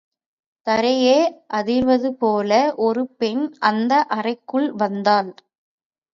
தரையே 0.67 1.17
அதிர்வது 1.53 2.09
போல 2.13 2.49
ஒரு 2.79 3.07
பெண் 3.17 3.45
அந்த 3.63 3.93
அறைக்குள் 4.09 4.67
வந்தாள். 4.75 5.31